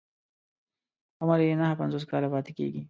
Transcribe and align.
عمر 1.21 1.39
يې 1.45 1.53
نهه 1.61 1.79
پنځوس 1.81 2.03
کاله 2.11 2.27
پاتې 2.33 2.51
کېږي. 2.57 2.79